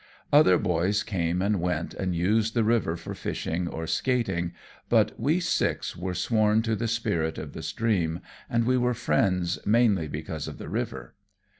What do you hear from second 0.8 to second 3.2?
came and went and used the river for